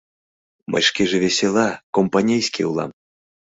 [0.71, 2.91] —Мый шкеже весела, компанейский улам.